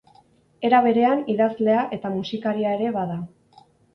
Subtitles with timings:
[0.69, 3.21] Era berean, idazlea eta musikaria ere bada.